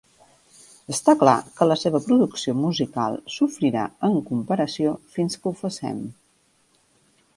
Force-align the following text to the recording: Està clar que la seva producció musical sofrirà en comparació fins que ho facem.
Està 0.93 1.13
clar 1.23 1.35
que 1.59 1.67
la 1.71 1.77
seva 1.81 2.01
producció 2.07 2.55
musical 2.61 3.19
sofrirà 3.35 3.85
en 4.11 4.19
comparació 4.31 4.95
fins 5.17 5.41
que 5.45 5.51
ho 5.53 5.59
facem. 5.61 6.05